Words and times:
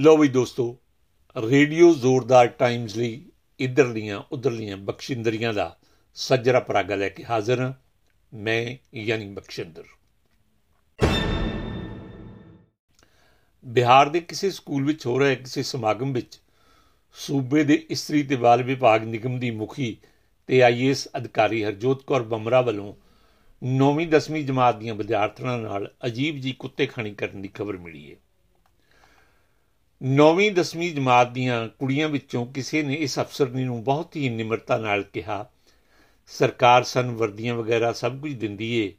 ਲੋ 0.00 0.16
ਵੀ 0.16 0.28
ਦੋਸਤੋ, 0.28 0.78
ਰੇਡੀਓ 1.36 1.94
ਜ਼ੋਰਦਾਰ 1.94 2.46
ਟਾਈਮਜ਼ 2.46 2.96
ਲਈ 2.96 3.26
ਇਧਰਲੀਆਂ, 3.60 4.22
ਉਧਰਲੀਆਂ 4.32 4.76
ਬਖਸ਼ਿੰਦਰੀਆਂ 4.76 5.54
ਦਾ 5.54 5.78
ਸੱਜਰਾ 6.14 6.60
ਪਰਾਗਾ 6.60 6.94
ਲੈ 6.94 7.08
ਕੇ 7.08 7.24
ਹਾਜ਼ਰ 7.24 7.60
ਹਾਂ। 7.60 7.72
ਮੈਂ 8.34 8.76
ਯਾਨੀ 8.96 9.28
ਬਖਸ਼ਿੰਦਰ। 9.28 9.84
ਬਿਹਾਰ 13.64 14.08
ਦੇ 14.08 14.20
ਕਿਸੇ 14.20 14.50
ਸਕੂਲ 14.50 14.84
ਵਿੱਚ 14.84 15.06
ਹੋ 15.06 15.20
ਰਿਹਾ, 15.20 15.34
ਕਿਸੇ 15.34 15.62
ਸਮਾਗਮ 15.62 16.12
ਵਿੱਚ 16.12 16.40
ਸੂਬੇ 17.12 17.64
ਦੇ 17.64 17.86
ਇਸਤਰੀ 17.90 18.22
ਤੇ 18.22 18.36
ਬਾਲ 18.36 18.62
ਵਿਭਾਗ 18.62 19.04
ਨਿਗਮ 19.04 19.38
ਦੀ 19.38 19.50
ਮੁਖੀ 19.50 19.96
ਤੇ 20.46 20.62
ਆਈਐਸ 20.62 21.08
ਅਧਿਕਾਰੀ 21.16 21.64
ਹਰਜੋਤ 21.64 22.04
ਕੌਰ 22.04 22.22
ਬਮਰਾ 22.22 22.60
ਵੱਲੋਂ 22.60 22.94
9ਵੀਂ 23.64 24.08
10ਵੀਂ 24.08 24.46
ਜਮਾਤ 24.46 24.76
ਦੀਆਂ 24.76 24.94
ਵਿਦਿਆਰਥਣਾਂ 24.94 25.58
ਨਾਲ 25.58 25.94
ਅਜੀਬ 26.06 26.36
ਜੀ 26.36 26.52
ਕੁੱਤੇਖਾਣੀ 26.52 27.14
ਕਰਨ 27.14 27.42
ਦੀ 27.42 27.48
ਖਬਰ 27.48 27.76
ਮਿਲੀ 27.76 28.10
ਹੈ। 28.10 28.16
9ਵੀਂ 30.00 30.50
10ਵੀਂ 30.52 30.94
ਜਮਾਤ 30.94 31.30
ਦੀਆਂ 31.30 31.68
ਕੁੜੀਆਂ 31.68 32.08
ਵਿੱਚੋਂ 32.08 32.46
ਕਿਸੇ 32.46 32.82
ਨੇ 32.82 32.94
ਇਸ 32.94 33.18
ਅਫਸਰਨੀ 33.18 33.64
ਨੂੰ 33.64 33.82
ਬਹੁਤ 33.84 34.16
ਹੀ 34.16 34.28
ਨਿਮਰਤਾ 34.28 34.78
ਨਾਲ 34.78 35.02
ਕਿਹਾ, 35.02 35.50
ਸਰਕਾਰ 36.26 36.84
ਸਾਨੂੰ 36.84 37.16
ਵਰਦੀਆਂ 37.16 37.54
ਵਗੈਰਾ 37.54 37.92
ਸਭ 37.92 38.20
ਕੁਝ 38.20 38.32
ਦਿੰਦੀ 38.32 38.72
ਏ, 38.80 38.92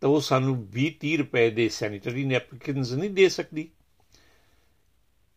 ਤਾਂ 0.00 0.08
ਉਹ 0.08 0.20
ਸਾਨੂੰ 0.20 0.54
20-30 0.70 1.16
ਰੁਪਏ 1.16 1.50
ਦੇ 1.50 1.68
ਸੈਨੀਟਰੀ 1.68 2.24
ਨੈਪਕਿਨਸ 2.24 2.92
ਨਹੀਂ 2.92 3.10
ਦੇ 3.10 3.28
ਸਕਦੀ? 3.28 3.68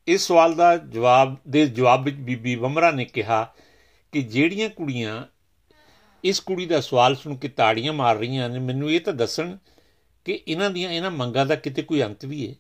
ਇਸ 0.08 0.28
ਸਵਾਲ 0.28 0.54
ਦਾ 0.54 0.78
ਜਵਾਬ, 0.78 1.36
ਦੇ 1.48 1.66
ਜਵਾਬ 1.68 2.04
ਵਿੱਚ 2.04 2.16
ਬੀਬੀ 2.16 2.56
ਵਮਰਾ 2.56 2.92
ਨੇ 2.92 3.06
ਕਿਹਾ 3.06 3.44
ਕਿ 4.14 4.22
ਜਿਹੜੀਆਂ 4.22 4.70
ਕੁੜੀਆਂ 4.70 5.24
ਇਸ 6.24 6.40
ਕੁੜੀ 6.40 6.66
ਦਾ 6.66 6.82
ਸਵਾਲ 6.82 7.16
ਸੁਣ 7.16 7.36
ਕੇ 7.36 7.48
ਤਾੜੀਆਂ 7.48 7.94
ਮਾਰ 7.94 8.18
ਰਹੀਆਂ 8.18 8.50
ਨੇ, 8.50 8.60
ਮੈਨੂੰ 8.60 8.92
ਇਹ 8.92 9.02
ਤਾਂ 9.02 9.14
ਦੱਸਣ 9.14 9.58
ਕਿ 10.26 10.42
ਇਹਨਾਂ 10.48 10.70
ਦੀਆਂ, 10.70 10.92
ਇਹਨਾਂ 10.92 11.12
ਮੰਗਾਂ 11.12 11.46
ਦਾ 11.46 11.56
ਕਿਤੇ 11.56 11.82
ਕੋਈ 11.82 12.02
ਅੰਤ 12.04 12.26
ਵੀ 12.26 12.50
ਹੈ 12.50 12.56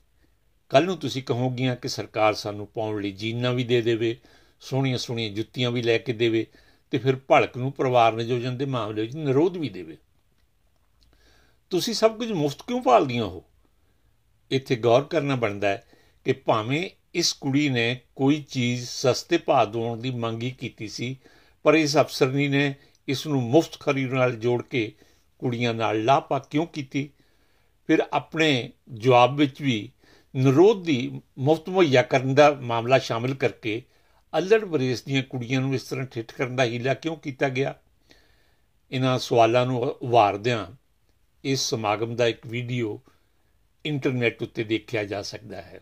ਕੱਲ 0.69 0.85
ਨੂੰ 0.85 0.97
ਤੁਸੀਂ 0.97 1.23
ਕਹੋਗੀਆਂ 1.23 1.75
ਕਿ 1.75 1.87
ਸਰਕਾਰ 1.87 2.33
ਸਾਨੂੰ 2.33 2.67
ਪਾਉਣ 2.67 3.01
ਲਈ 3.01 3.11
ਜੀਨਾਂ 3.11 3.53
ਵੀ 3.53 3.63
ਦੇ 3.63 3.81
ਦੇਵੇ, 3.81 4.17
ਸੋਹਣੀਆਂ 4.59 4.97
ਸੋਹਣੀਆਂ 4.97 5.29
ਜੁੱਤੀਆਂ 5.29 5.71
ਵੀ 5.71 5.81
ਲੈ 5.81 5.97
ਕੇ 5.97 6.13
ਦੇਵੇ 6.13 6.45
ਤੇ 6.91 6.97
ਫਿਰ 6.97 7.15
ਭਲਕ 7.15 7.57
ਨੂੰ 7.57 7.71
ਪਰਿਵਾਰ 7.71 8.13
ਨਿਯੋਜਨ 8.13 8.57
ਦੇ 8.57 8.65
ਮਾਮਲੇ 8.65 9.01
ਵਿੱਚ 9.01 9.15
ਨਿਰੋਧ 9.15 9.57
ਵੀ 9.57 9.69
ਦੇਵੇ। 9.69 9.97
ਤੁਸੀਂ 11.69 11.93
ਸਭ 11.93 12.17
ਕੁਝ 12.17 12.31
ਮੁਫਤ 12.31 12.61
ਕਿਉਂ 12.61 12.81
ਭਾਲਦੀਆਂ 12.81 13.25
ਹੋ? 13.25 13.43
ਇੱਥੇ 14.51 14.75
ਗੌਰ 14.75 15.03
ਕਰਨਾ 15.03 15.35
ਬਣਦਾ 15.35 15.67
ਹੈ 15.67 15.87
ਕਿ 16.25 16.33
ਭਾਵੇਂ 16.33 16.89
ਇਸ 17.13 17.33
ਕੁੜੀ 17.33 17.69
ਨੇ 17.69 17.99
ਕੋਈ 18.15 18.41
ਚੀਜ਼ 18.41 18.89
ਸਸਤੇ 18.89 19.37
ਭਾਅ 19.37 19.65
ਦੋਣ 19.65 19.99
ਦੀ 19.99 20.11
ਮੰਗੀ 20.11 20.51
ਕੀਤੀ 20.51 20.87
ਸੀ, 20.87 21.17
ਪਰ 21.63 21.75
ਇਸ 21.75 21.97
ਅਫਸਰਨੀ 21.97 22.47
ਨੇ 22.47 22.75
ਇਸ 23.07 23.27
ਨੂੰ 23.27 23.43
ਮੁਫਤ 23.43 23.79
ਖਰੀਦ 23.79 24.13
ਨਾਲ 24.13 24.35
ਜੋੜ 24.35 24.63
ਕੇ 24.63 24.91
ਕੁੜੀਆਂ 25.39 25.73
ਨਾਲ 25.73 26.03
ਲਾਪਾ 26.03 26.39
ਕਿਉਂ 26.39 26.67
ਕੀਤੀ? 26.67 27.09
ਫਿਰ 27.87 28.03
ਆਪਣੇ 28.13 28.69
ਜਵਾਬ 28.93 29.35
ਵਿੱਚ 29.35 29.61
ਵੀ 29.61 29.89
ਨਿਰੋਧ 30.35 30.83
ਦੀ 30.83 31.21
ਮੁਫਤ 31.37 31.69
ਮੁਹੱਈਆ 31.69 32.01
ਕਰਨ 32.01 32.35
ਦਾ 32.35 32.53
ਮਾਮਲਾ 32.53 32.99
ਸ਼ਾਮਿਲ 32.99 33.33
ਕਰਕੇ 33.33 33.83
ਅਲੜ 34.37 34.65
ਬਰੇਸ 34.65 35.03
ਦੀਆਂ 35.03 35.23
ਕੁੜੀਆਂ 35.23 35.61
ਨੂੰ 35.61 35.75
ਇਸ 35.75 35.83
ਤਰ੍ਹਾਂ 35.83 36.05
ਠਿੱਠ 36.05 36.31
ਕਰਨ 36.31 36.55
ਦਾ 36.55 36.63
ਹੀਲਾ 36.63 36.93
ਕਿਉਂ 36.93 37.17
ਕੀਤਾ 37.17 37.49
ਗਿਆ? 37.49 37.75
ਇਹਨਾਂ 38.91 39.19
ਸਵਾਲਾਂ 39.19 39.65
ਨੂੰ 39.65 39.81
ਉਭਾਰਦਿਆਂ 39.83 40.67
ਇਸ 41.43 41.59
ਸਮਾਗਮ 41.59 42.15
ਦਾ 42.15 42.27
ਇੱਕ 42.27 42.47
ਵੀਡੀਓ 42.47 43.01
ਇੰਟਰਨੈਟ 43.85 44.43
ਉੱਤੇ 44.43 44.63
ਦੇਖਿਆ 44.63 45.03
ਜਾ 45.03 45.21
ਸਕਦਾ 45.21 45.61
ਹੈ। 45.61 45.81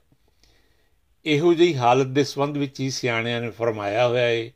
ਇਹੋ 1.25 1.53
ਜਿਹੀ 1.53 1.75
ਹਾਲਤ 1.75 2.07
ਦੇ 2.07 2.23
ਸੰਬੰਧ 2.23 2.57
ਵਿੱਚ 2.57 2.79
ਹੀ 2.79 2.89
ਸਿਆਣਿਆਂ 2.89 3.41
ਨੇ 3.41 3.49
ਫਰਮਾਇਆ 3.49 4.07
ਹੋਇਆ 4.07 4.27
ਹੈ 4.27 4.51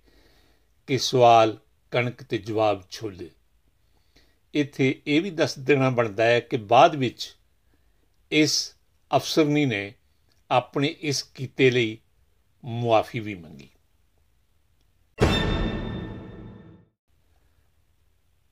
ਕਿ 0.88 0.97
ਸਵਾਲ 0.97 1.58
ਕਣਕ 1.92 2.23
ਤੇ 2.23 2.38
ਜਵਾਬ 2.38 2.84
ਛੋਲੇ। 2.89 3.30
ਇੱਥੇ 4.53 5.02
ਇਹ 5.08 5.22
ਵੀ 5.22 5.29
ਦੱਸ 5.29 5.59
ਦੇਣਾ 5.59 5.90
ਬਣਦਾ 5.90 6.23
ਹੈ 6.23 6.40
ਕਿ 6.40 6.58
ਬਾਅਦ 6.58 6.96
ਵਿੱਚ 6.96 7.35
ਇਸ 8.31 8.75
ਅਫਸਰਨੀ 9.16 9.66
ਨੇ 9.66 9.94
ਆਪਣੇ 10.49 10.95
ਇਸ 11.01 11.23
ਕੀਤੇ 11.23 11.69
ਲਈ 11.72 11.97
ਮੁਆਫੀ 12.66 13.19
ਵੀ 13.19 13.35
ਮੰਗੀ। 13.35 13.69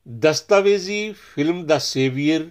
ਦਸਤਾਵੇਜ਼ੀ 0.08 1.12
ਫਿਲਮ 1.12 1.66
ਦਾ 1.68 1.78
ਸੇਵੀਅਰ 1.80 2.50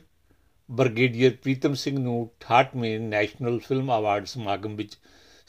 ਬਰਗੇਡੀਅਰ 0.68 1.30
ਪ੍ਰੀਤਮ 1.42 1.74
ਸਿੰਘ 1.74 1.98
ਨੂੰ 1.98 2.30
68ਵੇਂ 2.40 3.00
ਨੈਸ਼ਨਲ 3.00 3.58
ਫਿਲਮ 3.58 3.92
ਅਵਾਰਡ 3.96 4.24
ਸਮਾਗਮ 4.24 4.76
ਵਿੱਚ 4.76 4.96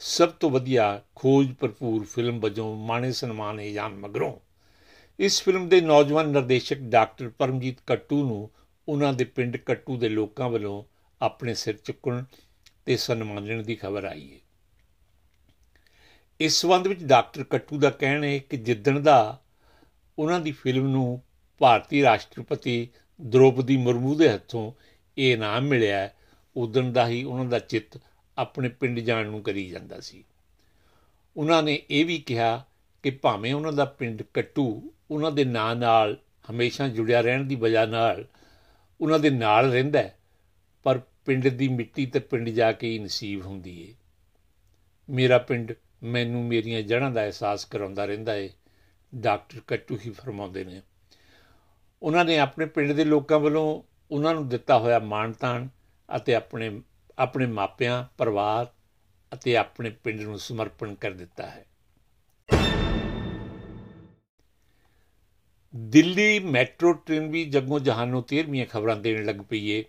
ਸਭ 0.00 0.28
ਤੋਂ 0.28 0.50
ਵਧੀਆ 0.50 1.02
ਖੋਜ 1.14 1.52
ਭਰਪੂਰ 1.60 2.04
ਫਿਲਮ 2.04 2.40
ਵਜੋਂ 2.40 2.74
ਮਾਣੇ 2.76 3.12
ਸਨਮਾਨ 3.12 3.72
ਜਾਣ 3.72 3.94
ਮਗਰੋਂ 3.94 4.32
ਇਸ 5.18 5.42
ਫਿਲਮ 5.42 5.68
ਦੇ 5.68 5.80
ਨੌਜਵਾਨ 5.80 6.28
ਨਿਰਦੇਸ਼ਕ 6.28 6.78
ਡਾਕਟਰ 6.78 7.28
ਪਰਮਜੀਤ 7.28 7.76
ਕੱਟੂ 7.86 8.24
ਨੂੰ 8.24 8.50
ਉਹਨਾਂ 8.88 9.12
ਦੇ 9.12 9.24
ਪਿੰਡ 9.24 9.56
ਕੱਟੂ 9.56 9.96
ਦੇ 9.96 10.08
ਲੋਕਾਂ 10.08 10.50
ਵੱਲੋਂ 10.50 10.84
ਆਪਣੇ 11.20 11.54
ਸਿਰ 11.54 11.76
ਚੁੱਕਣ 11.76 12.24
ਤੇ 12.84 12.96
ਸਨਮਾਨਣ 12.96 13.62
ਦੀ 13.62 13.74
ਖਬਰ 13.74 14.04
ਆਈ 14.04 14.34
ਹੈ। 14.34 14.38
ਇਸ 16.40 16.52
ਸੰਬੰਧ 16.52 16.86
ਵਿੱਚ 16.86 17.04
ਡਾਕਟਰ 17.04 17.44
ਕੱਟੂ 17.44 17.78
ਦਾ 17.78 17.90
ਕਹਿਣਾ 17.90 18.26
ਹੈ 18.26 18.38
ਕਿ 18.38 18.56
ਜਿੱਦਣ 18.56 19.00
ਦਾ 19.00 19.42
ਉਹਨਾਂ 20.18 20.40
ਦੀ 20.40 20.52
ਫਿਲਮ 20.52 20.88
ਨੂੰ 20.88 21.22
ਭਾਰਤੀ 21.58 22.02
ਰਾਸ਼ਟਰਪਤੀ 22.02 22.88
ਦ੍ਰੋਪਦੀ 23.20 23.76
ਮੁਰਮੂ 23.76 24.14
ਦੇ 24.14 24.28
ਹੱਥੋਂ 24.28 24.72
ਇਹ 25.18 25.32
ਇਨਾਮ 25.32 25.62
ਮਿਲਿਆ 25.62 26.10
ਉਦੋਂ 26.56 26.82
ਦਾ 26.82 27.08
ਹੀ 27.08 27.24
ਉਹਨਾਂ 27.24 27.44
ਦਾ 27.44 27.58
ਚਿੱਤ 27.58 28.00
ਆਪਣੇ 28.38 28.68
ਪਿੰਡ 28.68 29.00
ਜਾਣ 29.00 29.26
ਨੂੰ 29.26 29.42
ਕਰੀ 29.42 29.68
ਜਾਂਦਾ 29.68 30.00
ਸੀ। 30.00 30.24
ਉਹਨਾਂ 31.36 31.62
ਨੇ 31.62 31.82
ਇਹ 31.90 32.06
ਵੀ 32.06 32.18
ਕਿਹਾ 32.18 32.64
ਕਿ 33.02 33.10
ਭਾਵੇਂ 33.10 33.54
ਉਹਨਾਂ 33.54 33.72
ਦਾ 33.72 33.84
ਪਿੰਡ 33.84 34.22
ਕੱਟੂ 34.34 34.92
ਉਹਨਾਂ 35.10 35.32
ਦੇ 35.32 35.44
ਨਾਂ 35.44 35.76
ਨਾਲ 35.76 36.18
ਹਮੇਸ਼ਾ 36.50 36.88
ਜੁੜਿਆ 36.88 37.20
ਰਹਿਣ 37.20 37.44
ਦੀ 37.44 37.54
ਵਜ੍ਹਾ 37.54 37.86
ਨਾਲ 37.86 38.26
ਉਹਨਾਂ 39.00 39.18
ਦੇ 39.18 39.30
ਨਾਲ 39.30 39.72
ਰਹਿੰਦਾ 39.72 40.10
ਪਰ 40.82 41.00
ਪਿੰਡ 41.24 41.48
ਦੀ 41.48 41.68
ਮਿੱਟੀ 41.68 42.06
ਤੇ 42.06 42.18
ਪਿੰਡ 42.18 42.48
ਜਾ 42.48 42.72
ਕੇ 42.72 42.90
ਹੀ 42.90 42.98
ਨਸੀਬ 42.98 43.46
ਹੁੰਦੀ 43.46 43.80
ਏ। 43.80 43.94
ਮੇਰਾ 45.10 45.38
ਪਿੰਡ 45.38 45.72
ਮੈਨੂੰ 46.02 46.44
ਮੇਰੀਆਂ 46.44 46.82
ਜੜ੍ਹਾਂ 46.82 47.10
ਦਾ 47.10 47.22
ਅਹਿਸਾਸ 47.22 47.64
ਕਰਾਉਂਦਾ 47.64 48.04
ਰਹਿੰਦਾ 48.04 48.34
ਏ, 48.34 48.50
ਡਾਕਟਰ 49.14 49.60
ਕੱਟੂ 49.66 49.98
ਹੀ 50.06 50.10
ਫਰਮਾਉਂਦੇ 50.10 50.64
ਨੇ। 50.64 50.82
ਉਹਨਾਂ 52.02 52.24
ਨੇ 52.24 52.38
ਆਪਣੇ 52.38 52.66
ਪਿੰਡ 52.66 52.92
ਦੇ 52.92 53.04
ਲੋਕਾਂ 53.04 53.38
ਵੱਲੋਂ 53.38 53.82
ਉਹਨਾਂ 54.10 54.34
ਨੂੰ 54.34 54.48
ਦਿੱਤਾ 54.48 54.78
ਹੋਇਆ 54.78 54.98
ਮਾਣਤਾਨ 54.98 55.68
ਅਤੇ 56.16 56.34
ਆਪਣੇ 56.34 56.82
ਆਪਣੇ 57.18 57.46
ਮਾਪਿਆਂ, 57.46 58.04
ਪਰਿਵਾਰ 58.18 58.72
ਅਤੇ 59.34 59.56
ਆਪਣੇ 59.56 59.90
ਪਿੰਡ 59.90 60.20
ਨੂੰ 60.20 60.38
ਸਮਰਪਣ 60.38 60.94
ਕਰ 60.94 61.10
ਦਿੱਤਾ 61.10 61.46
ਹੈ। 61.46 61.66
ਦਿੱਲੀ 65.76 66.38
ਮੈਟਰੋ 66.38 66.92
ਟ੍ਰੇਨ 66.92 67.30
ਵੀ 67.30 67.44
ਜੱਗੋਂ 67.44 67.80
ਜਹਾਨੋਂ 67.80 68.22
13ਵੀਆਂ 68.22 68.66
ਖਬਰਾਂ 68.66 68.96
ਦੇਣ 68.96 69.24
ਲੱਗ 69.24 69.36
ਪਈ 69.36 69.68
ਏ। 69.68 69.84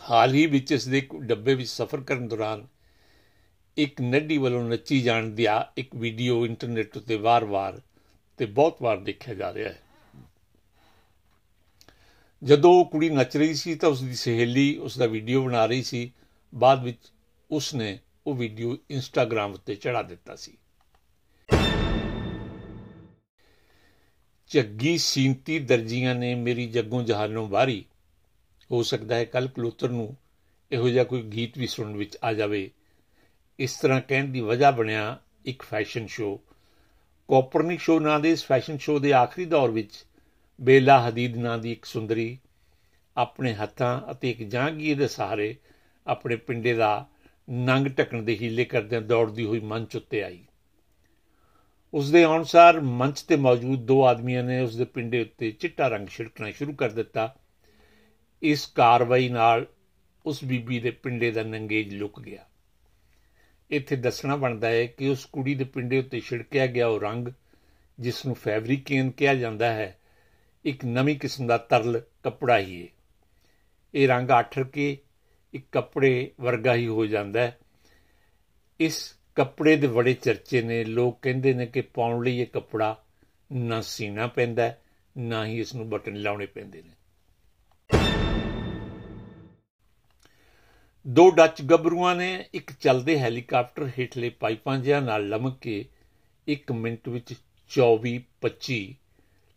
ਹਾਲ 0.00 0.34
ਹੀ 0.34 0.46
ਵਿੱਚ 0.46 0.72
ਇਸ 0.72 0.88
ਦੇ 0.88 1.08
ਡੱਬੇ 1.20 1.54
ਵਿੱਚ 1.54 1.68
ਸਫ਼ਰ 1.70 2.00
ਕਰਨ 2.00 2.28
ਦੌਰਾਨ 2.28 2.66
ਇੱਕ 3.76 4.00
ਨੱਡੀ 4.00 4.38
ਵੱਲੋਂ 4.38 4.64
ਨੱਚੀ 4.64 5.00
ਜਾਣ 5.00 5.26
ਦੀ 5.26 5.44
ਆ 5.44 5.72
ਇੱਕ 5.78 5.94
ਵੀਡੀਓ 5.94 6.46
ਇੰਟਰਨੈਟ 6.46 6.96
ਉੱਤੇ 6.96 7.16
ਵਾਰ-ਵਾਰ 7.16 7.80
ਤੇ 8.38 8.46
ਬਹੁਤ 8.46 8.82
ਵਾਰ 8.82 8.96
ਦੇਖਿਆ 8.96 9.34
ਜਾ 9.34 9.52
ਰਿਹਾ 9.54 9.68
ਹੈ। 9.68 9.80
ਜਦੋਂ 12.42 12.72
ਉਹ 12.72 12.84
ਕੁੜੀ 12.84 13.08
ਨੱਚ 13.08 13.36
ਰਹੀ 13.36 13.54
ਸੀ 13.54 13.74
ਤਾਂ 13.74 13.88
ਉਸ 13.88 14.02
ਦੀ 14.02 14.14
ਸਹੇਲੀ 14.14 14.76
ਉਸ 14.76 14.98
ਦਾ 14.98 15.06
ਵੀਡੀਓ 15.06 15.44
ਬਣਾ 15.44 15.66
ਰਹੀ 15.66 15.82
ਸੀ। 15.82 16.12
ਬਾਅਦ 16.54 16.84
ਵਿੱਚ 16.84 17.12
ਉਸ 17.50 17.74
ਨੇ 17.74 17.98
ਉਹ 18.26 18.34
ਵੀਡੀਓ 18.34 18.76
ਇੰਸਟਾਗ੍ਰam 18.90 19.54
ਉੱਤੇ 19.54 19.74
ਚੜਾ 19.74 20.02
ਦਿੱਤਾ 20.02 20.36
ਸੀ। 20.36 20.56
ਝੱਗੀ 24.50 24.98
ਸੀਂਤੀ 24.98 25.58
ਦਰਜੀਆਂ 25.58 26.14
ਨੇ 26.14 26.34
ਮੇਰੀ 26.34 26.66
ਜੱਗੋਂ 26.68 27.02
ਜਹਾਨੋਂ 27.02 27.48
ਬਾਰੀ 27.48 27.84
ਹੋ 28.70 28.82
ਸਕਦਾ 28.82 29.16
ਹੈ 29.16 29.24
ਕੱਲ 29.24 29.48
ਕਲੋਤਰ 29.48 29.88
ਨੂੰ 29.88 30.16
ਇਹੋ 30.72 30.88
ਜਿਹਾ 30.88 31.04
ਕੋਈ 31.04 31.22
ਗੀਤ 31.22 31.58
ਵੀ 31.58 31.66
ਸੁਣਨ 31.66 31.96
ਵਿੱਚ 31.96 32.18
ਆ 32.24 32.32
ਜਾਵੇ। 32.32 32.70
ਇਸ 33.58 33.76
ਤਰ੍ਹਾਂ 33.76 34.00
ਕਹਿਣ 34.00 34.24
ਦੀ 34.24 34.40
ਵਜ੍ਹਾ 34.40 34.70
ਬਣਿਆ 34.70 35.18
ਇੱਕ 35.44 35.62
ਫੈਸ਼ਨ 35.62 36.06
ਸ਼ੋ 36.06 36.40
ਕੋਪਰਨਿਕ 37.28 37.80
ਸ਼ੋ 37.80 38.00
ਨਾਂ 38.00 38.20
ਦੇ 38.20 38.30
ਇਸ 38.30 38.44
ਫੈਸ਼ਨ 38.44 38.78
ਸ਼ੋ 38.78 38.98
ਦੇ 38.98 39.12
ਆਖਰੀ 39.12 39.44
ਦੌਰ 39.44 39.70
ਵਿੱਚ 39.70 40.04
ਬੇਲਾ 40.60 41.08
ਹਦੀਦ 41.08 41.36
ਨਾਂ 41.36 41.58
ਦੀ 41.58 41.72
ਇੱਕ 41.72 41.84
ਸੁੰਦਰੀ 41.84 42.38
ਆਪਣੇ 43.16 43.54
ਹੱਥਾਂ 43.54 44.12
ਅਤੇ 44.12 44.30
ਇੱਕ 44.30 44.42
ਜਾਂਗੀਰ 44.42 44.98
ਦੇ 44.98 45.08
ਸਹਾਰੇ 45.08 45.56
ਆਪਣੇ 46.06 46.36
ਪਿੰਡੇ 46.36 46.74
ਦਾ 46.74 47.06
ਨੰਗ 47.50 47.86
ਟਕਣ 47.86 48.22
ਦੇ 48.22 48.36
ਹੀਲੇ 48.36 48.64
ਕਰਦਿਆਂ 48.64 49.02
ਦੌੜਦੀ 49.02 49.44
ਹੋਈ 49.44 49.60
ਮੰਚ 49.60 49.96
ਉੱਤੇ 49.96 50.22
ਆਈ। 50.22 50.44
ਉਸ 51.94 52.10
ਦੇ 52.10 52.24
ਅਨੁਸਾਰ 52.24 52.80
ਮੰਚ 52.80 53.22
ਤੇ 53.22 53.36
ਮੌਜੂਦ 53.36 53.80
ਦੋ 53.80 54.04
ਆਦਮੀਆਂ 54.04 54.44
ਨੇ 54.44 54.60
ਉਸ 54.60 54.76
ਦੇ 54.76 54.84
ਪਿੰਡੇ 54.84 55.20
ਉੱਤੇ 55.20 55.50
ਚਿੱਟਾ 55.50 55.88
ਰੰਗ 55.88 56.08
ਛਿੜਕਣਾ 56.08 56.50
ਸ਼ੁਰੂ 56.50 56.72
ਕਰ 56.72 56.90
ਦਿੱਤਾ। 56.90 57.36
ਇਸ 58.42 58.66
ਕਾਰਵਾਈ 58.66 59.28
ਨਾਲ 59.28 59.66
ਉਸ 60.26 60.44
ਬੀਬੀ 60.44 60.80
ਦੇ 60.80 60.90
ਪਿੰਡੇ 60.90 61.30
ਦਾ 61.30 61.42
ਨੰਗੇਜ 61.42 61.94
ਲੁਕ 61.94 62.20
ਗਿਆ। 62.20 62.46
ਇੱਥੇ 63.70 63.96
ਦੱਸਣਾ 63.96 64.36
ਬਣਦਾ 64.36 64.68
ਹੈ 64.68 64.86
ਕਿ 64.86 65.08
ਉਸ 65.08 65.24
ਕੁੜੀ 65.24 65.54
ਦੇ 65.54 65.64
ਪਿੰਡੇ 65.64 65.98
ਉੱਤੇ 65.98 66.20
ਛਿੜਕਿਆ 66.20 66.66
ਗਿਆ 66.66 66.86
ਉਹ 66.86 67.00
ਰੰਗ, 67.00 67.28
ਜਿਸ 68.00 68.26
ਨੂੰ 68.26 68.34
ਫੈਬਰਿਕੇਨ 68.34 69.10
ਕਿਹਾ 69.10 69.34
ਜਾਂਦਾ 69.34 69.72
ਹੈ, 69.72 69.98
ਇੱਕ 70.64 70.84
ਨਵੀਂ 70.84 71.18
ਕਿਸਮ 71.18 71.46
ਦਾ 71.46 71.58
ਤਰਲ 71.58 72.02
ਕੱਪੜਾ 72.22 72.58
ਹੀ 72.58 72.82
ਹੈ 72.82 72.88
ਇਹ 73.94 74.08
ਰੰਗ 74.08 74.30
ਆਠਰ 74.30 74.64
ਕੇ 74.64 74.98
ਇੱਕ 75.54 75.66
ਕੱਪੜੇ 75.72 76.30
ਵਰਗਾ 76.40 76.74
ਹੀ 76.74 76.86
ਹੋ 76.86 77.06
ਜਾਂਦਾ 77.06 77.40
ਹੈ। 77.40 77.58
ਇਸ 78.80 79.16
ਕੱਪੜੇ 79.34 79.76
ਦੇ 79.76 79.86
ਬੜੇ 79.86 80.14
ਚਰਚੇ 80.14 80.62
ਨੇ। 80.62 80.84
ਲੋਕ 80.84 81.18
ਕਹਿੰਦੇ 81.22 81.54
ਨੇ 81.54 81.66
ਕਿ 81.66 81.80
ਪਾਉਣ 81.80 82.24
ਲਈ 82.24 82.38
ਇਹ 82.38 82.46
ਕੱਪੜਾ 82.46 83.04
ਨਾ 83.52 83.80
ਸੀਨਾ 83.80 84.26
ਪੈਂਦਾ 84.26 84.76
ਨਾ 85.18 85.46
ਹੀ 85.46 85.60
ਇਸ 85.60 85.74
ਨੂੰ 85.74 85.90
ਬਟਨ 85.90 86.14
ਲਾਉਣੇ 86.14 86.46
ਪੈਂਦੇ 86.46 86.82
ਨੇ। 86.82 86.90
ਦੋ 91.08 91.30
ਡੱਚ 91.30 91.62
ਗੱਭਰੂਆਂ 91.62 92.16
ਨੇ, 92.16 92.44
ਇੱਕ 92.54 92.72
ਚੱਲਦੇ 92.72 93.18
ਹੈਲੀਕਾਪਟਰ 93.18 93.90
ਹੇਠਲੇ 93.98 94.28
ਪਾਈਪਾਂ 94.28 94.78
ਜਿਹਾ 94.78 95.00
ਨਾਲ 95.00 95.28
ਲਮਕ 95.28 95.58
ਕੇ 95.58 95.84
1 96.48 96.72
ਮਿੰਟ 96.72 97.08
ਵਿੱਚ 97.08 97.34
24 97.70 98.18
25 98.40 98.94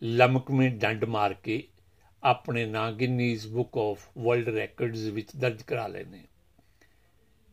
ਲਮਕਵੇਂ 0.04 0.72
ਡੰਡ 0.72 1.06
ਮਾਰ 1.06 1.34
ਕੇ 1.34 1.68
ਆਪਣੇ 2.24 2.66
ਨਾਂ 2.66 2.92
Guinness 2.92 3.48
book 3.48 3.78
of 3.78 4.08
world 4.18 4.50
records 4.50 5.00
ਵਿੱਚ 5.00 5.28
ਦਰਜ 5.36 5.62
ਕਰਾ 5.62 5.88
ਲਏ 5.88 6.04
ਨੇ। 6.04 6.24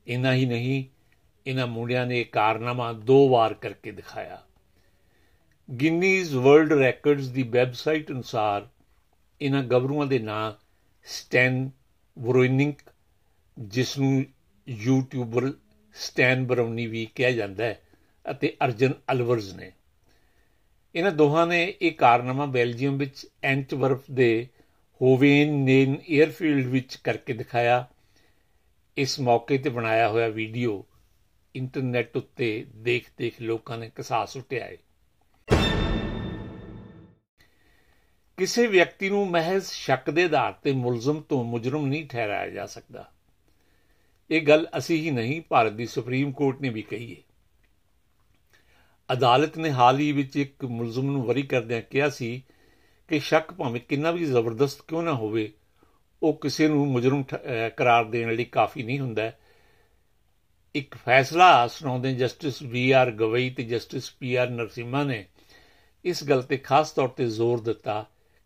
ਇਨਾ 0.06 0.32
ਹੀ 0.32 0.46
ਨਹੀਂ, 0.46 0.84
ਇਹਨਾਂ 1.46 1.66
ਮੁੰਡਿਆਂ 1.66 2.06
ਨੇ 2.06 2.24
ਕਾਰਨਾਮਾ 2.24 2.92
ਦੋ 2.92 3.28
ਵਾਰ 3.28 3.54
ਕਰਕੇ 3.54 3.90
ਦਿਖਾਇਆ। 3.90 4.42
ਗਿਨੀਜ਼ 5.80 6.36
ਵਰਲਡ 6.36 6.72
ਰੈਕੋਰਡਸ 6.72 7.28
ਦੀ 7.28 7.42
ਵੈਬਸਾਈਟ 7.42 8.10
ਅਨੁਸਾਰ 8.10 8.68
ਇਹਨਾਂ 9.40 9.62
ਗੱਭਰੂਆਂ 9.62 10.06
ਦੇ 10.06 10.18
ਨਾਂ 10.18 10.52
ਸਟੈਨ 11.04 11.70
ਵਰੋਇਨਿੰਕ 12.18 12.89
ਜਿਸ 13.58 13.98
ਨੂੰ 13.98 14.24
ਯੂਟਿਊਬਰ 14.68 15.52
ਸਟੈਨ 15.94 16.46
ਬਰਾਉਨੀ 16.46 16.86
ਵੀ 16.86 17.08
ਕਿਹਾ 17.14 17.30
ਜਾਂਦਾ 17.30 17.64
ਹੈ 17.64 17.80
ਅਤੇ 18.30 18.56
ਅਰਜਨ 18.64 18.92
ਅਲਵਰਜ਼ 19.12 19.54
ਨੇ। 19.54 19.72
ਇਹਨਾਂ 20.94 21.12
ਦੋਹਾਂ 21.12 21.46
ਨੇ 21.46 21.74
ਇਹ 21.82 21.92
ਕਾਰਨਾਮਾ 21.92 22.46
ਬੈਲਜੀਅਮ 22.46 22.98
ਵਿੱਚ 22.98 23.26
ਐਂਟਵਰਪ 23.42 24.00
ਦੇ 24.10 24.48
ਹੋਵੇਨ 25.02 25.52
ਨੇਨ 25.52 25.94
에ਅਰਫੀਲਡ 25.94 26.66
ਵਿੱਚ 26.66 26.96
ਕਰਕੇ 26.96 27.32
ਦਿਖਾਇਆ। 27.32 27.88
ਇਸ 28.96 29.20
ਮੌਕੇ 29.20 29.58
ਤੇ 29.58 29.70
ਬਣਾਇਆ 29.70 30.08
ਹੋਇਆ 30.08 30.28
ਵੀਡੀਓ 30.28 30.86
ਇੰਟਰਨੈਟ 31.56 32.16
ਉੱਤੇ 32.16 32.66
ਦੇਖ-ਦੇਖ 32.76 33.40
ਲੋਕਾਂ 33.40 33.78
ਨੇ 33.78 33.90
ਕਸਾ 33.94 34.24
ਸੁੱਟਿਆ 34.24 34.64
ਹੈ। 34.64 34.76
ਕਿਸੇ 38.36 38.66
ਵਿਅਕਤੀ 38.66 39.08
ਨੂੰ 39.08 39.30
ਮਹਿਜ਼ 39.30 39.64
ਸ਼ੱਕ 39.64 40.10
ਦੇ 40.10 40.24
ਆਧਾਰ 40.24 40.52
ਤੇ 40.52 40.72
ਮੁਲਜ਼ਮ 40.72 41.20
ਤੋਂ 41.20 41.44
ਮੁਜਰਮ 41.44 41.86
ਨਹੀਂ 41.86 42.08
ਠਹਿਰਾਇਆ 42.08 42.50
ਜਾ 42.50 42.66
ਸਕਦਾ। 42.66 43.12
ਇਹ 44.30 44.40
ਗੱਲ 44.46 44.66
ਅਸੀਂ 44.78 44.96
ਹੀ 44.96 45.10
ਨਹੀਂ, 45.10 45.40
ਭਾਰਤ 45.48 45.72
ਦੀ 45.72 45.86
ਸੁਪਰੀਮ 45.86 46.32
ਕੋਰਟ 46.32 46.60
ਨੇ 46.60 46.68
ਵੀ 46.68 46.82
ਕਹੀ 46.82 47.14
ਹੈ। 47.14 47.20
ਅਦਾਲਤ 49.08 49.56
ਨੇ 49.58 49.70
ਹਾਲ 49.70 49.98
ਹੀ 49.98 50.10
ਵਿੱਚ 50.12 50.36
ਇੱਕ 50.36 50.64
ਮੁਲਜ਼ਮ 50.64 51.10
ਨੂੰ 51.10 51.22
ਵਰੀ 51.24 51.42
ਕਰਦਿਆਂ 51.42 51.80
ਕਿਹਾ 51.82 52.08
ਸੀ 52.08 52.42
ਕਿ 53.08 53.18
ਸ਼ੱਕ 53.20 53.52
ਭਾਵੇਂ 53.52 53.80
ਕਿੰਨਾ 53.80 54.10
ਵੀ 54.10 54.24
ਜ਼ਬਰਦਸਤ 54.24 54.82
ਕਿਉਂ 54.88 55.02
ਨਾ 55.02 55.12
ਹੋਵੇ, 55.12 55.50
ਉਹ 56.22 56.32
ਕਿਸੇ 56.32 56.68
ਨੂੰ 56.68 56.86
ਮੁਜਰਮ 56.86 57.22
ਕਰਾਰ 57.76 58.04
ਦੇਣ 58.04 58.34
ਲਈ 58.34 58.44
ਕਾਫੀ 58.44 58.82
ਨਹੀਂ 58.82 59.00
ਹੁੰਦਾ। 59.00 59.30
ਇੱਕ 60.74 60.94
ਫੈਸਲਾ 60.96 61.66
ਸੁਣਾਉਂਦੇ 61.66 62.14
ਜਸਟਿਸ 62.14 62.62
ਵੀ 62.62 62.90
ਆਰ 62.90 63.10
ਗਵਈ 63.10 63.48
ਤੇ 63.50 63.62
ਜਸਟਿਸ 63.62 64.10
ਪੀ 64.10 64.34
ਆਰ 64.34 64.50
ਨਰਸਿਮਾ 64.50 65.02
ਨੇ 65.04 65.24
ਇਸ 66.04 66.22
ਗੱਲ 66.24 66.42
ਤੇ 66.42 66.56
ਖਾਸ 66.56 66.92
ਤੌਰ 66.92 67.08
ਤੇ 67.08 67.26
ਜ਼ੋਰ 67.28 67.60
ਦਿੱਤਾ 67.60 68.04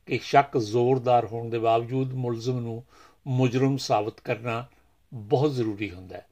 ਕਿ 0.09 0.19
ਸ਼ੱਕ 0.23 0.57
ਜ਼ੋਰਦਾਰ 0.59 1.25
ਹੋਣ 1.25 1.51
ਦੇ 1.51 1.59
ਬਾਵਜੂਦ 1.59 2.13
ਮੁਲਜ਼ਮ 2.15 2.61
ਨੂੰ 2.61 2.83
ਮੁਜਰਮ 3.27 3.77
ਸਾਬਤ 3.77 4.21
ਕਰਨਾ 4.21 4.67
ਬਹੁਤ 5.15 5.53
ਜ਼ਰੂਰੀ 5.53 5.91
ਹੁੰਦਾ 5.91 6.17
ਹੈ। 6.17 6.27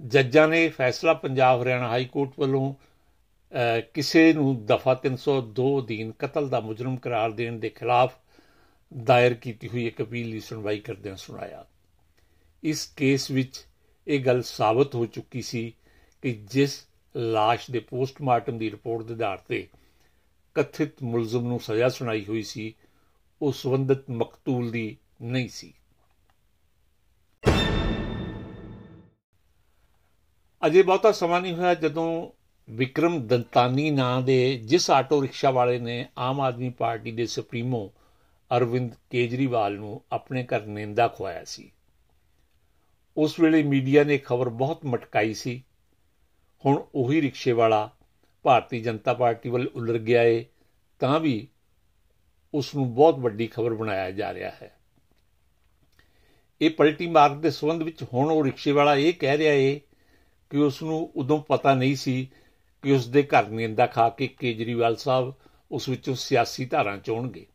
ਜੱਜਾਂ 0.00 0.48
ਨੇ 0.48 0.68
ਫੈਸਲਾ 0.68 1.14
ਪੰਜਾਬ 1.14 1.62
ਹਰਿਆਣਾ 1.62 1.88
ਹਾਈ 1.88 2.04
ਕੋਰਟ 2.04 2.30
ਵੱਲੋਂ 2.38 2.74
ਕਿਸੇ 3.94 4.32
ਨੂੰ 4.32 4.64
ਦਫਾ 4.66 4.94
302 4.94 5.66
ਅਧੀਨ 5.80 6.12
ਕਤਲ 6.12 6.48
ਦਾ 6.48 6.60
ਮੁਜਰਮ 6.60 6.96
ਕਰਾਰ 6.96 7.30
ਦੇਣ 7.30 7.58
ਦੇ 7.58 7.68
ਖਿਲਾਫ 7.68 8.14
ਦਾਇਰ 8.92 9.34
ਕੀਤੀ 9.34 9.68
ਹੋਈ 9.68 9.86
ਇੱਕ 9.86 10.02
ਅਪੀਲ 10.02 10.30
ਦੀ 10.30 10.40
ਸੁਣਵਾਈ 10.40 10.78
ਕਰਦਿਆਂ 10.78 11.16
ਸੁਣਾਇਆ। 11.16 11.64
ਇਸ 12.62 12.86
ਕੇਸ 12.96 13.30
ਵਿੱਚ 13.30 13.64
ਇਹ 14.06 14.20
ਗੱਲ 14.20 14.42
ਸਾਬਤ 14.42 14.94
ਹੋ 14.94 15.06
ਚੁੱਕੀ 15.06 15.42
ਸੀ 15.42 15.72
ਕਿ 16.22 16.32
ਜਿਸ 16.50 16.78
লাশ 17.14 17.58
ਦੇ 17.70 17.78
ਪੋਸਟਮਾਰਟਮ 17.78 18.58
ਦੀ 18.58 18.70
ਰਿਪੋਰਟ 18.70 19.06
ਦੇ 19.06 19.14
ਆਧਾਰ 19.14 19.38
ਤੇ 19.38 19.66
ਕਥਿਤ 20.54 21.02
ਮੁਲਜ਼ਮ 21.02 21.46
ਨੂੰ 21.48 21.60
ਸਜ਼ਾ 21.60 21.88
ਸੁਣਾਈ 21.88 22.24
ਹੋਈ 22.24 22.42
ਸੀ, 22.42 22.74
ਉਹ 23.42 23.52
ਸੰਬੰਧਿਤ 23.52 24.10
ਮਕਤੂਲ 24.10 24.70
ਦੀ 24.70 24.96
ਨਹੀਂ 25.22 25.48
ਸੀ। 25.48 25.72
ਅਜੇ 30.66 30.82
ਬਹੁਤਾ 30.82 31.12
ਸਮਾਂ 31.12 31.40
ਨਹੀਂ 31.40 31.54
ਹੋਇਆ 31.54 31.74
ਜਦੋਂ 31.74 32.30
ਵਿਕਰਮ 32.70 33.26
ਦੰਤਾਨੀ 33.26 33.90
ਨਾਂ 33.90 34.22
ਦੇ 34.22 34.56
ਜਿਸ 34.56 34.90
ਆਟੋ 34.90 35.22
ਰਿਕਸ਼ਾ 35.22 35.50
ਵਾਲੇ 35.50 35.78
ਨੇ 35.78 36.08
ਆਮ 36.18 36.40
ਆਦਮੀ 36.40 36.70
ਪਾਰਟੀ 36.70 37.12
ਦੇ 37.12 37.26
ਸੁਪਰੀਮੋ 37.26 37.92
ਅਰਵਿੰਦ 38.56 38.94
ਕੇਜਰੀਵਾਲ 39.10 39.74
ਨੂੰ 39.74 40.02
ਆਪਣੇ 40.12 40.44
ਘਰ 40.44 40.66
ਨਿੰਦਾ 40.66 41.08
ਖਵਾਇਆ 41.08 41.44
ਸੀ। 41.44 41.72
ਉਸ 43.16 43.40
ਵੇਲੇ 43.40 43.62
ਮੀਡੀਆ 43.62 44.04
ਨੇ 44.04 44.18
ਖਬਰ 44.18 44.48
ਬਹੁਤ 44.48 44.84
ਮਟਕਾਈ 44.84 45.34
ਸੀ। 45.34 45.64
ਹੁਣ 46.66 46.84
ਉਹੀ 46.94 47.22
ਰਿਕਸ਼ੇ 47.22 47.52
ਵਾਲਾ 47.52 47.90
ਭਾਰਤੀ 48.42 48.80
ਜਨਤਾ 48.80 49.14
ਪਾਰਟੀ 49.14 49.48
ਵੱਲ 49.48 49.66
ਉਲਰ 49.66 49.98
ਗਿਆ 49.98 50.22
ਏ, 50.22 50.44
ਤਾਂ 50.98 51.20
ਵੀ 51.20 51.48
ਉਸ 52.54 52.74
ਨੂੰ 52.74 52.94
ਬਹੁਤ 52.94 53.18
ਵੱਡੀ 53.18 53.46
ਖਬਰ 53.46 53.74
ਬਣਾਇਆ 53.74 54.10
ਜਾ 54.10 54.34
ਰਿਹਾ 54.34 54.50
ਹੈ। 54.50 54.76
ਇਹ 56.60 56.70
ਪਲਟੀ 56.70 57.06
ਮਾਰਕ 57.06 57.32
ਦੇ 57.32 57.50
ਸਬੰਧ 57.50 57.82
ਵਿੱਚ 57.82 58.02
ਹੁਣ 58.02 58.30
ਉਹ 58.30 58.44
ਰਿਕਸ਼ੇ 58.44 58.72
ਵਾਲਾ 58.72 58.96
ਇਹ 58.96 59.14
ਕਹਿ 59.14 59.38
ਰਿਹਾ 59.38 59.52
ਏ 59.52 59.80
ਕਿ 60.52 60.58
ਉਸ 60.58 60.82
ਨੂੰ 60.82 61.12
ਉਦੋਂ 61.16 61.42
ਪਤਾ 61.42 61.74
ਨਹੀਂ 61.74 61.96
ਸੀ 61.96 62.30
ਕਿ 62.82 62.92
ਉਸ 62.92 63.08
ਦੇ 63.08 63.22
ਘਰ 63.22 63.48
ਨਿੰਦਾ 63.48 63.86
ਖਾ 63.86 64.08
ਕੇ 64.08 64.26
ਕੇਜਰੀਵਾਲ 64.26 64.96
ਸਾਹਿਬ 64.96 65.34
ਉਸ 65.70 65.88
ਵਿੱਚੋਂ 65.88 66.14
ਸਿਆਸੀ 66.14 66.64
ਧਾਰਾਂ 66.64 66.98
ਚੋਣਗੇ। 66.98 67.46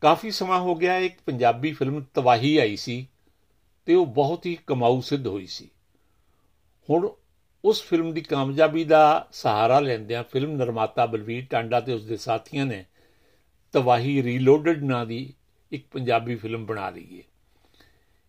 ਕਾਫੀ 0.00 0.30
ਸਮਾਂ 0.30 0.60
ਹੋ 0.60 0.74
ਗਿਆ, 0.74 0.96
ਇੱਕ 0.98 1.18
ਪੰਜਾਬੀ 1.26 1.72
ਫਿਲਮ 1.72 2.04
ਤਵਾਹੀ 2.14 2.58
ਆਈ 2.58 2.76
ਸੀ 2.76 3.08
ਤੇ 3.86 3.94
ਉਹ 3.94 4.06
ਬਹੁਤ 4.06 4.46
ਹੀ 4.46 4.58
ਕਮਾਊ 4.66 5.00
ਸਿੱਧ 5.00 5.26
ਹੋਈ 5.26 5.46
ਸੀ। 5.46 5.70
ਹੁਣ 6.90 7.08
ਉਸ 7.64 7.82
ਫਿਲਮ 7.82 8.12
ਦੀ 8.12 8.20
ਕਾਮਯਾਬੀ 8.20 8.84
ਦਾ 8.84 9.28
ਸਹਾਰਾ 9.32 9.80
ਲੈਂਦਿਆਂ 9.80 10.24
ਫਿਲਮ 10.24 10.50
ਨਿਰਮਾਤਾ 10.50 11.06
ਬਲਵੀਰ 11.06 11.46
ਟਾਂਡਾ 11.50 11.80
ਤੇ 11.80 11.92
ਉਸ 11.92 12.06
ਦੇ 12.06 12.16
ਸਾਥੀਆਂ 12.16 12.66
ਨੇ 12.66 12.84
ਤਵਾਹੀ 13.72 14.22
ਰੀਲੋਡਡ 14.22 14.82
ਨਾਂ 14.82 15.06
ਦੀ 15.06 15.34
ਇੱਕ 15.72 15.86
ਪੰਜਾਬੀ 15.92 16.36
ਫਿਲਮ 16.36 16.66
ਬਣਾ 16.66 16.90
ਲਈ 16.90 17.18
ਹੈ 17.18 17.35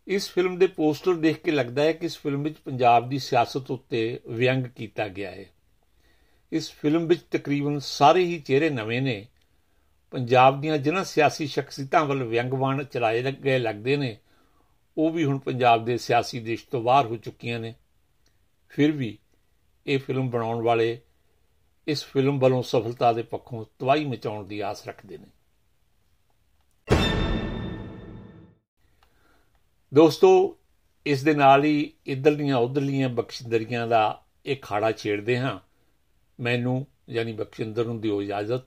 ਇਸ 0.08 0.32
ਫਿਲਮ 0.32 0.58
ਦੇ 0.58 0.68
ਪੋਸਟਰ 0.68 1.14
ਦੇਖ 1.14 1.38
ਕੇ 1.38 1.52
ਲੱਗਦਾ 1.52 1.84
ਹੈ 1.84 1.92
ਕਿ 1.92 2.06
ਇਸ 2.06 2.18
ਫਿਲਮ 2.18 2.44
ਵਿੱਚ 2.44 2.58
ਪੰਜਾਬ 2.58 3.10
ਦੀ 3.10 3.20
ਸਿਆਸਤ 3.20 3.72
ਉੱਤੇ 3.72 4.20
ਵਿਅੰਗ 4.28 4.66
ਕੀਤਾ 4.66 5.08
ਗਿਆ 5.08 5.32
ਹੈ। 5.32 5.46
ਇਸ 6.52 6.72
ਫਿਲਮ 6.72 7.08
ਵਿੱਚ 7.08 7.22
ਤਕਰੀਬਨ 7.32 7.80
ਸਾਰੇ 7.80 8.24
ਹੀ 8.24 8.40
ਚਿਹਰੇ 8.40 8.70
ਨਵੇਂ 8.70 9.02
ਨੇ। 9.02 9.28
ਪੰਜਾਬ 10.12 10.62
ਦੀਆਂ 10.62 10.78
ਜਿਨ੍ਹਾਂ 10.78 11.04
ਸਿਆਸੀ 11.04 11.48
ਸ਼ਖਸੀਅਤਾਂ 11.48 12.06
ਵੱਲ 12.06 12.24
ਵਿਅੰਗਵਾਨ 12.24 12.84
ਚਲਾਏ 12.84 13.32
ਗਏ 13.32 13.60
ਲੱਗਦੇ 13.60 13.98
ਨੇ, 13.98 14.18
ਉਹ 14.98 15.10
ਵੀ 15.10 15.26
ਹੁਣ 15.26 15.40
ਪੰਜਾਬ 15.40 15.86
ਦੇ 15.86 15.98
ਸਿਆਸੀ 15.98 16.40
ਦੇਸ਼ 16.40 16.66
ਤੋਂ 16.68 16.82
ਬਾਹਰ 16.82 17.06
ਹੋ 17.06 17.16
ਚੁੱਕੀਆਂ 17.16 17.60
ਨੇ। 17.60 17.76
ਫਿਰ 18.70 18.92
ਵੀ 18.92 19.18
ਇਹ 19.88 20.00
ਫਿਲਮ 20.00 20.30
ਬਣਾਉਣ 20.30 20.64
ਵਾਲੇ 20.64 21.00
ਇਸ 21.88 22.06
ਫਿਲਮ 22.06 22.40
ਵੱਲੋਂ 22.40 22.64
ਸਫਲਤਾ 22.64 23.14
ਦੇ 23.14 23.22
ਪੱਖੋਂ 23.22 23.66
ਤਵਾਈ 23.80 24.06
ਮਚਾਉਣ 24.06 24.48
ਦੀ 24.48 24.60
ਆਸ 24.60 24.88
ਰੱਖਦੇ 24.88 25.18
ਨੇ। 25.18 25.28
ਦੋਸਤੋ, 29.94 30.58
ਇਸ 31.06 31.24
ਦੇ 31.24 31.34
ਨਾਲ 31.34 31.64
ਹੀ 31.64 31.94
ਇਧਰਲੀਆਂ 32.06 32.58
ਉਧਰਲੀਆਂ 32.58 33.10
ਬਖਸ਼ਿੰਦਰੀਆਂ 33.10 33.88
ਦਾ 33.88 34.24
ਇੱਕ 34.46 34.62
ਖਾੜਾ 34.62 34.92
ਛੇੜਦੇ 34.92 35.40
ਹਾਂ। 35.40 35.60
ਮੈਨੂੰ, 36.40 36.88
ਯਾਨੀ 37.10 37.34
ਬਖਸ਼ਿੰਦਰ 37.34 37.86
ਨੂੰ 37.86 38.02
ਦਿਓ 38.02 38.22
ਇਜਾਜ਼ਤ। 38.22 38.62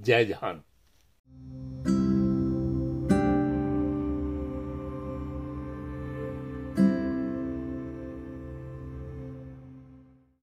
ਜੈ 0.00 0.24
ਜਹਾਨ। 0.24 0.62